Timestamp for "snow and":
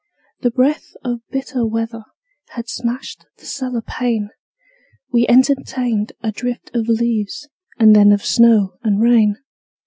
8.25-8.99